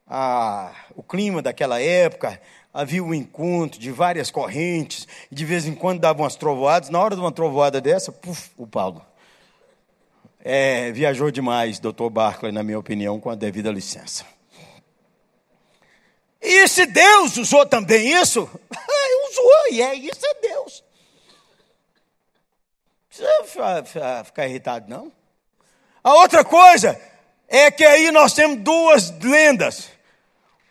[0.08, 2.41] a, o clima daquela época
[2.74, 6.89] havia um encontro de várias correntes, e de vez em quando davam umas trovoadas.
[6.89, 9.06] Na hora de uma trovoada dessa, puf, o Paulo.
[10.39, 14.35] É, viajou demais, doutor Barclay, na minha opinião, com a devida licença.
[16.45, 18.41] E se Deus usou também isso,
[19.29, 20.84] usou, e é isso é Deus.
[23.19, 25.12] Não precisa ficar irritado, não.
[26.03, 27.01] A outra coisa
[27.47, 29.89] é que aí nós temos duas lendas.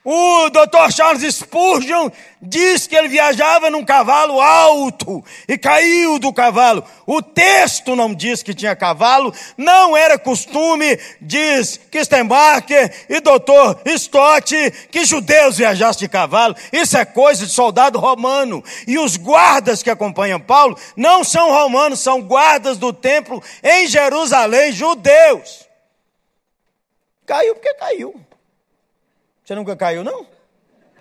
[0.05, 0.93] O Dr.
[0.95, 2.11] Charles Spurgeon
[2.43, 6.85] diz que ele viajava num cavalo alto e caiu do cavalo.
[7.07, 13.81] O texto não diz que tinha cavalo, não era costume, diz Kistenbacher e Dr.
[13.95, 14.55] Stott,
[14.90, 16.55] que judeus viajassem de cavalo.
[16.71, 18.62] Isso é coisa de soldado romano.
[18.87, 24.71] E os guardas que acompanham Paulo não são romanos, são guardas do templo em Jerusalém,
[24.71, 25.67] judeus.
[27.25, 28.14] Caiu porque caiu.
[29.44, 30.26] Você nunca caiu, não?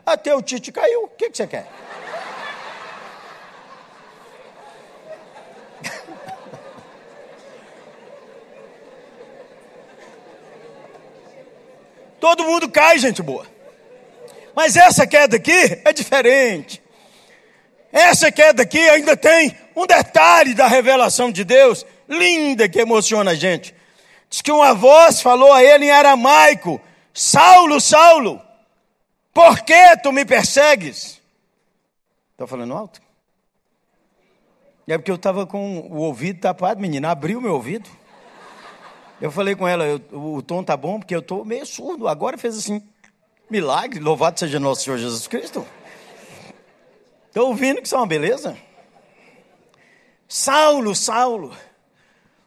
[0.06, 1.06] Até o Tite caiu.
[1.06, 1.66] O que, que você quer?
[12.20, 13.48] Todo mundo cai, gente boa.
[14.54, 16.84] Mas essa queda aqui é diferente.
[17.94, 23.36] Essa queda aqui ainda tem um detalhe da revelação de Deus, linda que emociona a
[23.36, 23.74] gente.
[24.30, 26.82] Diz que uma voz falou a ele em aramaico:
[27.14, 28.42] Saulo, Saulo,
[29.32, 31.22] por que tu me persegues?
[32.32, 33.02] Estou falando alto?
[34.88, 37.12] É porque eu estava com o ouvido tapado, menina.
[37.12, 37.90] Abriu meu ouvido.
[39.22, 42.08] Eu falei com ela, eu, o tom tá bom, porque eu tô meio surdo.
[42.08, 42.82] Agora fez assim,
[43.50, 45.66] milagre, louvado seja nosso Senhor Jesus Cristo.
[47.28, 48.58] Estou ouvindo que isso é uma beleza?
[50.28, 51.56] Saulo, Saulo,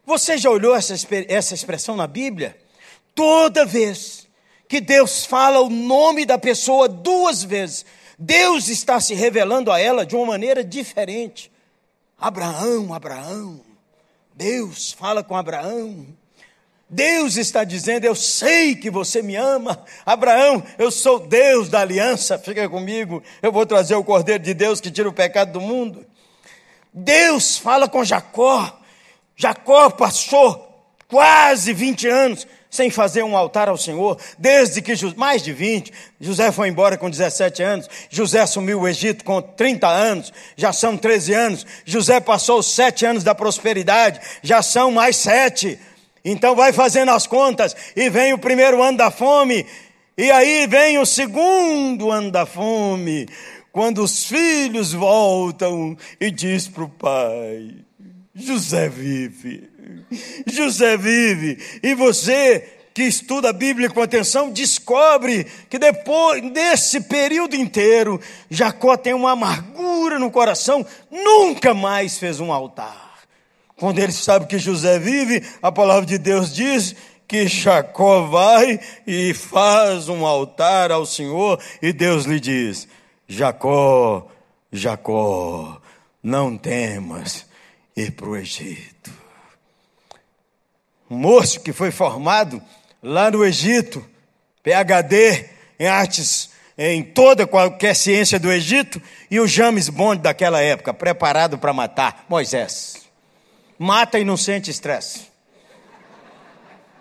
[0.04, 0.94] você já olhou essa,
[1.28, 2.58] essa expressão na Bíblia?
[3.14, 4.25] Toda vez
[4.68, 7.84] que Deus fala o nome da pessoa duas vezes,
[8.18, 11.50] Deus está se revelando a ela de uma maneira diferente.
[12.18, 13.60] Abraão, Abraão.
[14.34, 16.06] Deus fala com Abraão.
[16.88, 19.84] Deus está dizendo: Eu sei que você me ama.
[20.04, 23.22] Abraão, eu sou Deus da aliança, fica comigo.
[23.42, 26.06] Eu vou trazer o Cordeiro de Deus que tira o pecado do mundo.
[26.92, 28.80] Deus fala com Jacó.
[29.34, 30.75] Jacó passou
[31.08, 36.52] quase 20 anos sem fazer um altar ao Senhor, desde que mais de 20, José
[36.52, 41.32] foi embora com 17 anos, José assumiu o Egito com 30 anos, já são 13
[41.32, 45.78] anos, José passou os sete anos da prosperidade, já são mais sete.
[46.24, 49.64] Então vai fazendo as contas e vem o primeiro ano da fome,
[50.18, 53.28] e aí vem o segundo ano da fome,
[53.70, 57.76] quando os filhos voltam e diz para o pai:
[58.34, 59.75] José vive.
[60.46, 61.58] José vive.
[61.82, 68.18] E você que estuda a Bíblia com atenção, descobre que depois desse período inteiro,
[68.48, 73.18] Jacó tem uma amargura no coração, nunca mais fez um altar.
[73.76, 76.96] Quando ele sabe que José vive, a palavra de Deus diz
[77.28, 82.88] que Jacó vai e faz um altar ao Senhor, e Deus lhe diz:
[83.28, 84.26] Jacó,
[84.72, 85.82] Jacó,
[86.22, 87.44] não temas
[87.94, 89.15] ir para o Egito
[91.10, 92.62] um moço que foi formado
[93.02, 94.04] lá no Egito,
[94.62, 100.92] PhD em artes, em toda qualquer ciência do Egito, e o James Bond daquela época,
[100.92, 103.06] preparado para matar Moisés.
[103.78, 105.26] Mata e não sente estresse.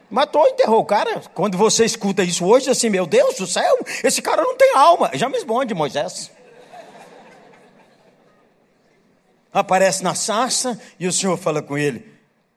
[0.10, 1.22] Matou, enterrou o cara.
[1.34, 5.12] Quando você escuta isso hoje, assim, meu Deus do céu, esse cara não tem alma.
[5.14, 6.32] James Bond, Moisés.
[9.52, 12.06] Aparece na sarça e o Senhor fala com ele: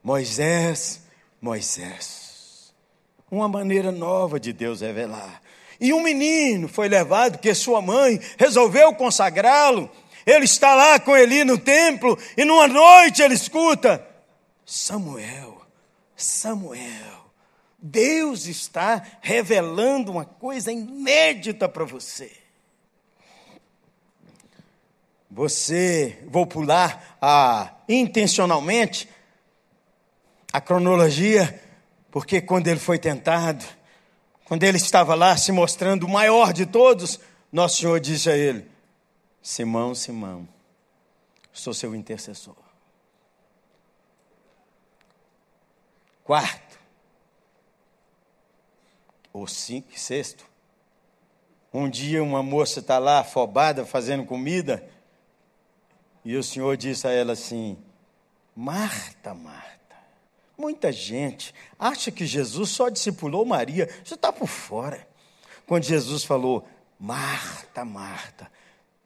[0.02, 1.00] Moisés,
[1.40, 2.72] Moisés.
[3.30, 5.42] Uma maneira nova de Deus revelar.
[5.80, 9.90] E um menino foi levado, porque sua mãe resolveu consagrá-lo.
[10.26, 14.04] Ele está lá com Eli no templo, e numa noite ele escuta:
[14.66, 15.62] Samuel,
[16.16, 17.30] Samuel,
[17.78, 22.32] Deus está revelando uma coisa inédita para você.
[25.30, 29.08] Você, vou pular a, intencionalmente
[30.58, 31.62] a cronologia,
[32.10, 33.64] porque quando ele foi tentado,
[34.44, 37.20] quando ele estava lá se mostrando o maior de todos,
[37.52, 38.68] nosso Senhor disse a ele:
[39.40, 40.48] Simão, Simão,
[41.52, 42.56] sou seu intercessor.
[46.24, 46.76] Quarto,
[49.32, 50.44] ou cinco, sexto,
[51.72, 54.84] um dia uma moça está lá afobada fazendo comida,
[56.24, 57.78] e o Senhor disse a ela assim:
[58.56, 59.77] Marta, Marta
[60.58, 63.88] Muita gente acha que Jesus só discipulou Maria.
[64.04, 65.06] Você está por fora.
[65.64, 66.66] Quando Jesus falou,
[66.98, 68.50] Marta, Marta,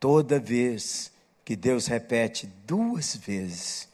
[0.00, 1.12] toda vez
[1.44, 3.86] que Deus repete duas vezes,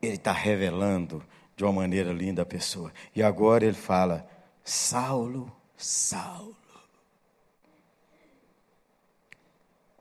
[0.00, 1.24] Ele está revelando
[1.56, 2.92] de uma maneira linda a pessoa.
[3.14, 4.28] E agora Ele fala,
[4.62, 6.54] Saulo, Saulo.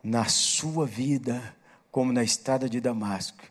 [0.03, 1.55] Na sua vida,
[1.89, 3.43] como na estrada de Damasco,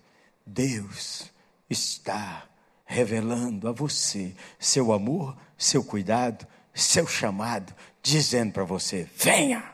[0.46, 1.32] Deus
[1.68, 2.46] está
[2.84, 9.64] revelando a você seu amor, seu cuidado, seu chamado, dizendo para você: venha,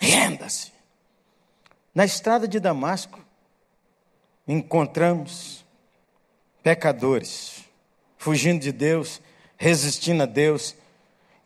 [0.00, 0.72] renda-se.
[1.94, 3.20] Na estrada de Damasco,
[4.46, 5.64] encontramos
[6.62, 7.64] pecadores,
[8.16, 9.20] fugindo de Deus,
[9.56, 10.74] resistindo a Deus,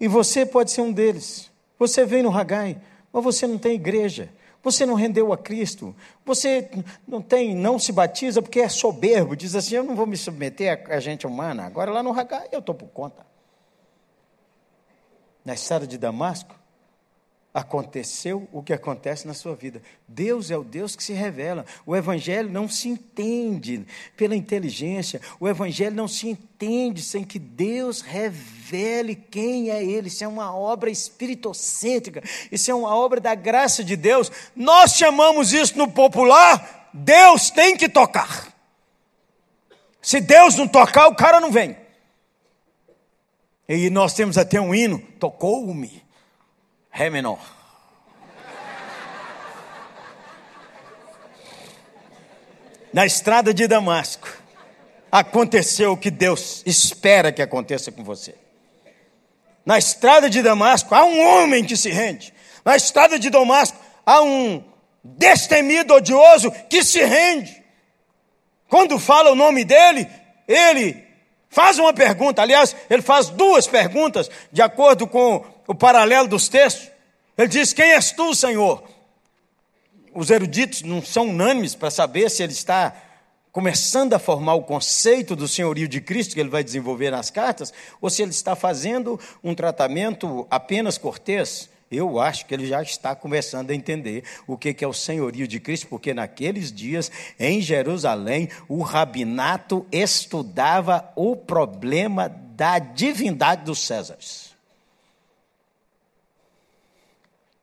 [0.01, 1.51] e você pode ser um deles.
[1.79, 2.81] Você vem no Ragai,
[3.13, 5.95] mas você não tem igreja, você não rendeu a Cristo.
[6.25, 6.69] Você
[7.07, 9.37] não tem, não se batiza porque é soberbo.
[9.37, 11.65] Diz assim: eu não vou me submeter a gente humana.
[11.65, 13.27] Agora lá no Haggai eu estou por conta.
[15.45, 16.58] Na estrada de Damasco,
[17.53, 19.83] aconteceu o que acontece na sua vida.
[20.07, 21.65] Deus é o Deus que se revela.
[21.85, 23.87] O Evangelho não se entende
[24.17, 25.21] pela inteligência.
[25.41, 30.09] O Evangelho não se entende sem que Deus revele quem é Ele.
[30.09, 32.23] Isso é uma obra espiritocêntrica.
[32.53, 34.31] Isso é uma obra da graça de Deus.
[34.55, 36.91] Nós chamamos isso no popular.
[36.93, 38.53] Deus tem que tocar.
[40.01, 41.77] Se Deus não tocar, o cara não vem.
[43.69, 46.08] E nós temos até um hino, tocou-me.
[46.99, 47.39] Ré menor.
[52.93, 54.29] Na estrada de Damasco,
[55.13, 58.35] aconteceu o que Deus espera que aconteça com você.
[59.65, 62.35] Na estrada de Damasco há um homem que se rende.
[62.65, 64.65] Na estrada de Damasco há um
[65.05, 67.63] destemido odioso que se rende.
[68.69, 70.11] Quando fala o nome dele,
[70.49, 71.01] ele
[71.49, 72.43] faz uma pergunta.
[72.43, 76.91] Aliás, ele faz duas perguntas, de acordo com o paralelo dos textos.
[77.37, 78.83] Ele diz: Quem és tu, Senhor?
[80.13, 82.93] Os eruditos não são unânimes para saber se ele está
[83.53, 87.73] começando a formar o conceito do senhorio de Cristo que ele vai desenvolver nas cartas,
[88.01, 91.69] ou se ele está fazendo um tratamento apenas cortês.
[91.91, 95.59] Eu acho que ele já está começando a entender o que é o senhorio de
[95.59, 104.48] Cristo, porque naqueles dias, em Jerusalém, o rabinato estudava o problema da divindade dos Césares.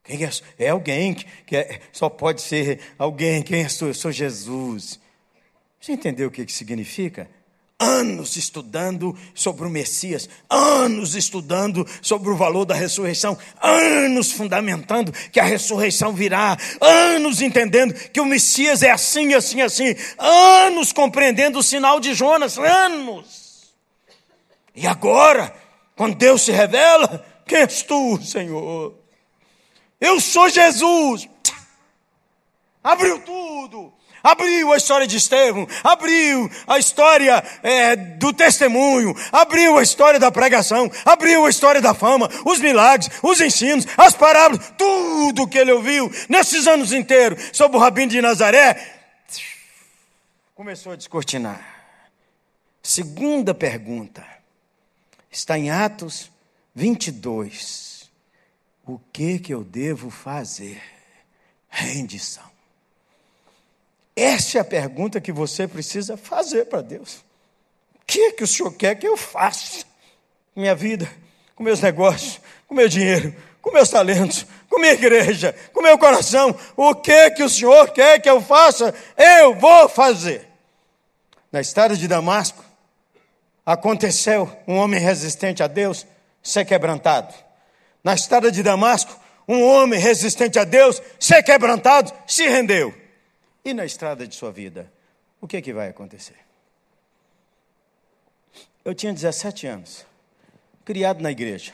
[0.06, 0.30] Quem é,
[0.60, 3.42] é alguém que, que é, só pode ser alguém.
[3.42, 3.66] Quem é?
[3.66, 5.00] Eu sou Jesus.
[5.82, 7.28] Você entendeu o que, que significa?
[7.78, 15.40] Anos estudando sobre o Messias, anos estudando sobre o valor da ressurreição, anos fundamentando que
[15.42, 21.64] a ressurreição virá, anos entendendo que o Messias é assim, assim, assim, anos compreendendo o
[21.64, 23.74] sinal de Jonas, anos.
[24.74, 25.54] E agora,
[25.98, 29.05] quando Deus se revela, quem és tu, Senhor?
[30.00, 31.28] Eu sou Jesus.
[32.84, 33.94] Abriu tudo.
[34.26, 40.32] Abriu a história de Estevão, abriu a história é, do testemunho, abriu a história da
[40.32, 45.72] pregação, abriu a história da fama, os milagres, os ensinos, as parábolas, tudo que ele
[45.72, 48.96] ouviu nesses anos inteiros sobre o Rabino de Nazaré,
[50.56, 51.64] começou a descortinar.
[52.82, 54.26] Segunda pergunta,
[55.30, 56.32] está em Atos
[56.74, 57.85] 22.
[58.86, 60.82] O que que eu devo fazer?
[61.68, 62.44] Rendição.
[64.16, 67.26] Essa é a pergunta que você precisa fazer para Deus.
[67.96, 69.84] O que, que o Senhor quer que eu faça?
[70.56, 71.12] Minha vida,
[71.56, 76.56] com meus negócios, com meu dinheiro, com meus talentos, com minha igreja, com meu coração.
[76.78, 78.94] O que que o Senhor quer que eu faça?
[79.18, 80.48] Eu vou fazer.
[81.52, 82.64] Na estrada de Damasco,
[83.66, 86.06] aconteceu um homem resistente a Deus
[86.44, 87.45] ser quebrantado.
[88.06, 92.94] Na estrada de Damasco, um homem resistente a Deus ser quebrantado se rendeu.
[93.64, 94.94] E na estrada de sua vida,
[95.42, 96.36] o que, é que vai acontecer?
[98.86, 100.06] Eu tinha 17 anos,
[100.86, 101.74] criado na igreja.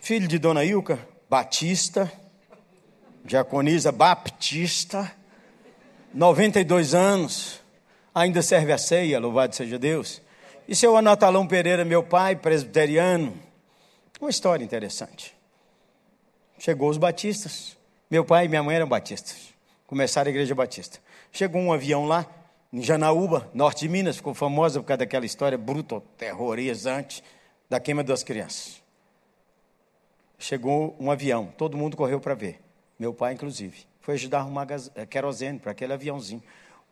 [0.00, 0.98] Filho de Dona Ilka,
[1.30, 2.12] batista,
[3.24, 5.10] diaconisa baptista,
[6.12, 7.62] 92 anos,
[8.14, 10.20] ainda serve a ceia, louvado seja Deus.
[10.68, 13.47] E seu Anatalão Pereira, meu pai, presbiteriano.
[14.20, 15.36] Uma história interessante.
[16.58, 17.76] Chegou os batistas.
[18.10, 19.58] Meu pai e minha mãe eram batistas
[19.88, 21.00] começaram a igreja batista.
[21.32, 22.26] Chegou um avião lá,
[22.70, 27.24] em Janaúba, norte de Minas, ficou famosa por causa daquela história bruta, terrorizante
[27.70, 28.82] da queima das crianças.
[30.38, 32.60] Chegou um avião, todo mundo correu para ver,
[32.98, 33.86] meu pai inclusive.
[34.02, 36.42] Foi ajudar a arrumar eh, querosene para aquele aviãozinho.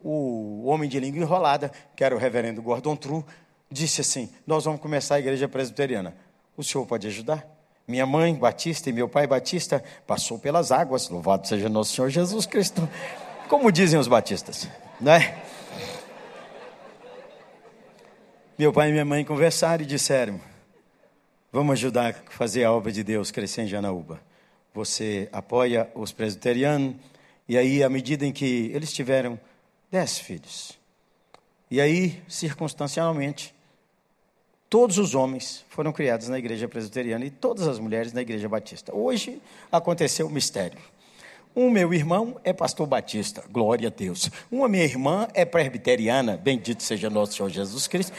[0.02, 3.24] O homem de língua enrolada, que era o reverendo Gordon True,
[3.70, 6.16] disse assim: Nós vamos começar a igreja presbiteriana.
[6.56, 7.46] O senhor pode ajudar?
[7.86, 12.46] Minha mãe Batista e meu pai Batista passou pelas águas, louvado seja nosso Senhor Jesus
[12.46, 12.88] Cristo.
[13.48, 14.68] Como dizem os batistas,
[15.00, 15.40] né?
[18.58, 20.40] Meu pai e minha mãe conversaram e disseram:
[21.52, 24.20] Vamos ajudar a fazer a obra de Deus crescer em Janaúba.
[24.74, 26.96] Você apoia os presbiterianos,
[27.48, 29.38] e aí, à medida em que eles tiveram
[29.90, 30.78] dez filhos,
[31.70, 33.54] e aí, circunstancialmente,
[34.68, 38.94] Todos os homens foram criados na igreja presbiteriana e todas as mulheres na igreja batista.
[38.94, 39.40] Hoje
[39.70, 40.78] aconteceu o um mistério.
[41.54, 44.28] Um meu irmão é pastor batista, glória a Deus.
[44.50, 48.12] Uma minha irmã é presbiteriana, bendito seja nosso Senhor Jesus Cristo.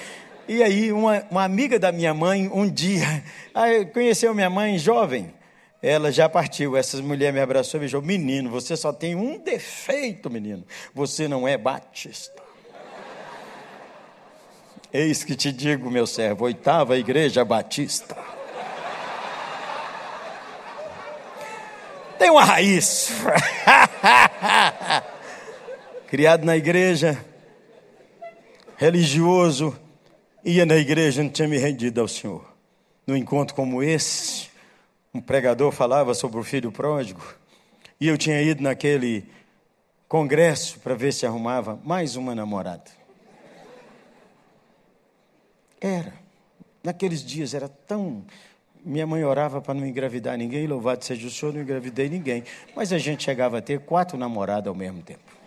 [0.47, 3.05] E aí, uma, uma amiga da minha mãe, um dia,
[3.93, 5.33] conheceu minha mãe jovem,
[5.81, 6.77] ela já partiu.
[6.77, 10.63] Essa mulher me abraçou e beijou: Menino, você só tem um defeito, menino.
[10.95, 12.46] Você não é batista.
[14.91, 18.17] Eis que te digo, meu servo, oitava igreja batista.
[22.17, 23.11] Tem uma raiz.
[26.07, 27.23] Criado na igreja,
[28.77, 29.77] religioso,
[30.43, 32.45] ia na igreja, não tinha me rendido ao Senhor.
[33.05, 34.49] Num encontro como esse,
[35.13, 37.21] um pregador falava sobre o filho pródigo,
[37.99, 39.29] e eu tinha ido naquele
[40.07, 42.96] congresso para ver se arrumava mais uma namorada.
[45.79, 46.13] Era.
[46.83, 48.23] Naqueles dias era tão.
[48.83, 52.43] Minha mãe orava para não engravidar ninguém, louvado seja o Senhor, não engravidei ninguém.
[52.75, 55.37] Mas a gente chegava a ter quatro namoradas ao mesmo tempo.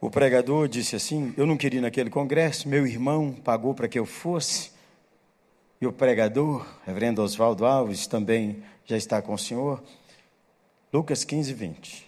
[0.00, 3.98] O pregador disse assim: Eu não queria ir naquele congresso, meu irmão pagou para que
[3.98, 4.72] eu fosse.
[5.80, 9.82] E o pregador, reverendo Oswaldo Alves, também já está com o senhor.
[10.92, 12.06] Lucas 15, 20.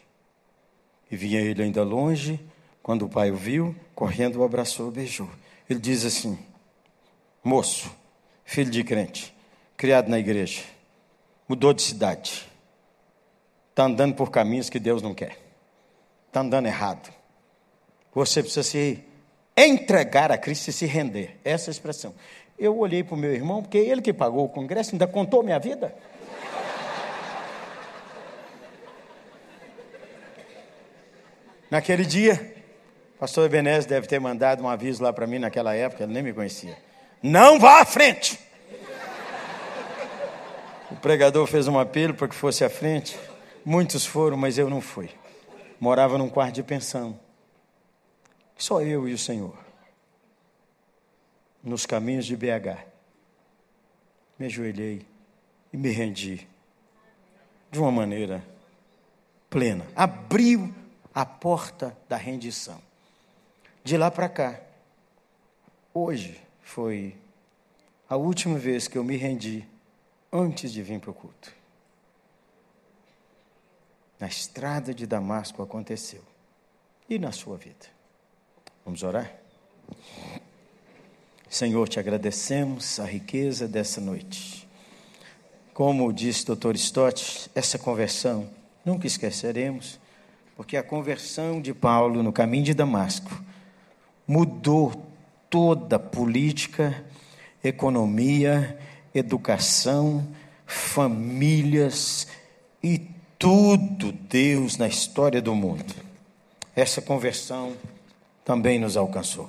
[1.11, 2.41] E vinha ele ainda longe,
[2.85, 5.29] quando o pai o viu, correndo o abraçou, beijou.
[5.69, 6.39] Ele diz assim:
[7.43, 7.91] Moço,
[8.45, 9.35] filho de crente,
[9.75, 10.63] criado na igreja,
[11.49, 12.47] mudou de cidade,
[13.71, 15.39] está andando por caminhos que Deus não quer,
[16.27, 17.11] está andando errado.
[18.15, 19.03] Você precisa se
[19.57, 21.41] entregar a Cristo e se render.
[21.43, 22.15] Essa é expressão.
[22.59, 25.59] Eu olhei para o meu irmão, porque ele que pagou o congresso, ainda contou minha
[25.59, 25.97] vida.
[31.71, 32.54] Naquele dia, o
[33.25, 36.35] pastor Ebenezer deve ter mandado um aviso lá para mim naquela época, ele nem me
[36.35, 36.77] conhecia.
[37.23, 38.39] Não vá à frente!
[40.91, 43.19] O pregador fez um apelo para que fosse à frente.
[43.65, 45.09] Muitos foram, mas eu não fui.
[45.81, 47.19] Morava num quarto de pensão.
[48.59, 49.57] Só eu e o Senhor
[51.63, 52.77] nos caminhos de BH.
[54.39, 55.07] Me ajoelhei
[55.73, 56.47] e me rendi
[57.71, 58.45] de uma maneira
[59.49, 59.87] plena.
[59.97, 60.75] Abriu
[61.15, 62.83] a porta da rendição.
[63.85, 64.59] De lá para cá,
[65.93, 67.15] hoje foi
[68.09, 69.69] a última vez que eu me rendi
[70.33, 71.55] antes de vir para o culto.
[74.19, 76.23] Na estrada de Damasco aconteceu.
[77.11, 77.87] E na sua vida?
[78.87, 79.31] Vamos orar?
[81.51, 84.67] Senhor, te agradecemos a riqueza dessa noite.
[85.75, 88.49] Como disse o doutor Stott, essa conversão
[88.83, 90.01] nunca esqueceremos,
[90.57, 93.31] porque a conversão de Paulo no caminho de Damasco
[94.27, 94.93] mudou
[95.49, 97.05] toda a política,
[97.63, 98.79] economia,
[99.15, 100.27] educação,
[100.67, 102.27] famílias
[102.83, 103.01] e
[103.39, 105.95] tudo Deus na história do mundo.
[106.75, 107.77] Essa conversão
[108.45, 109.49] também nos alcançou.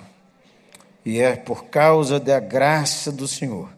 [1.05, 3.69] E é por causa da graça do Senhor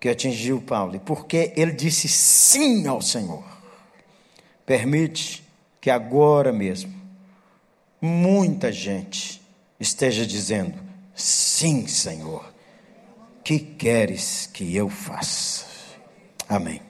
[0.00, 1.00] que atingiu Paulo.
[1.00, 3.44] Porque ele disse sim ao Senhor,
[4.66, 5.42] permite
[5.80, 6.92] que agora mesmo
[8.00, 9.43] muita gente
[9.78, 10.74] esteja dizendo:
[11.14, 12.52] Sim, Senhor,
[13.42, 15.66] que queres que eu faça?
[16.48, 16.83] Amém.